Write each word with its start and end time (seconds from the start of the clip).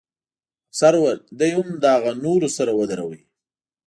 افسر 0.71 0.93
وویل: 0.97 1.19
دی 1.39 1.49
هم 1.57 1.67
له 1.81 1.87
هغه 1.95 2.11
نورو 2.25 2.47
سره 2.57 2.71
ودروئ. 2.79 3.19